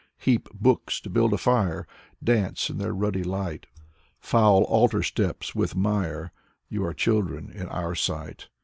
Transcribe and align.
Heap 0.17 0.49
books 0.51 0.99
to 1.01 1.11
build 1.11 1.31
a 1.31 1.37
fire! 1.37 1.85
Dance 2.23 2.71
in 2.71 2.79
their 2.79 2.91
ruddy 2.91 3.23
light. 3.23 3.67
Foul 4.19 4.63
altar 4.63 5.03
steps 5.03 5.53
with 5.53 5.75
mire: 5.75 6.31
You 6.69 6.83
are 6.85 6.93
children 6.95 7.51
in 7.51 7.67
our 7.69 7.93
sight. 7.93 8.47